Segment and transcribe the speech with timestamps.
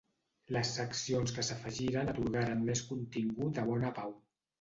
[0.55, 4.17] Les seccions que s'afegiren atorgaren més contingut a Bona Pau.